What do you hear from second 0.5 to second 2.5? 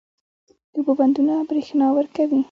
د اوبو بندونه برښنا ورکوي